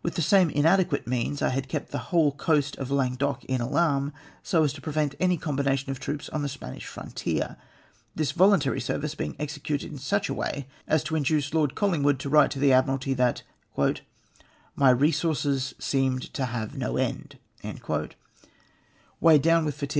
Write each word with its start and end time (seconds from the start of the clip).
With 0.00 0.14
the 0.14 0.22
same 0.22 0.48
in 0.50 0.64
adequate 0.64 1.08
means 1.08 1.42
I 1.42 1.48
had 1.48 1.66
kept 1.68 1.90
the 1.90 1.98
whole 2.14 2.30
coast 2.30 2.76
of 2.76 2.88
Laii 2.90 3.18
guedoc 3.18 3.44
in 3.46 3.60
alarm, 3.60 4.12
so 4.40 4.62
as 4.62 4.72
to 4.74 4.80
prevent 4.80 5.16
any 5.18 5.36
combination 5.36 5.90
of 5.90 5.98
troops 5.98 6.28
on 6.28 6.42
the 6.42 6.48
Spanish 6.48 6.86
frontier, 6.86 7.56
this 8.14 8.30
voluntary 8.30 8.80
service 8.80 9.16
being 9.16 9.34
executed 9.40 9.90
in 9.90 9.98
such 9.98 10.28
a 10.28 10.34
way 10.34 10.68
as 10.86 11.02
to 11.02 11.16
induce 11.16 11.52
Lord 11.52 11.74
Col 11.74 11.88
lingwood 11.90 12.18
to 12.20 12.28
write 12.28 12.52
to 12.52 12.60
the 12.60 12.72
Admiralty, 12.72 13.12
that" 13.14 13.42
my 14.76 14.90
resources 14.90 15.74
seemed 15.80 16.32
to 16.34 16.44
have 16.44 16.76
no 16.78 16.92
encV 16.94 17.32
Weio 17.82 18.12
hed 19.32 19.42
down 19.42 19.64
with 19.64 19.76
fati£! 19.78 19.94